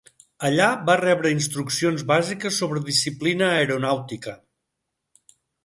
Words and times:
Allà 0.47 0.69
va 0.87 0.95
rebre 1.01 1.33
instruccions 1.35 2.01
bàsiques 2.13 2.59
sobre 2.63 2.83
disciplina 2.89 3.53
aeronàutica. 3.61 4.37